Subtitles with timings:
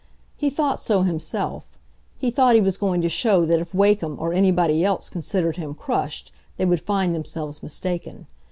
[0.35, 1.77] He thought so himself;
[2.17, 5.75] he thought he was going to show that if Wakem or anybody else considered him
[5.75, 8.25] crushed, they would find themselves mistaken.